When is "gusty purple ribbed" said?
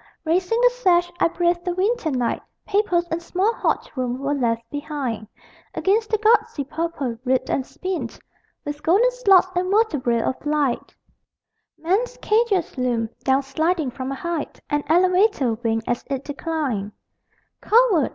6.16-7.50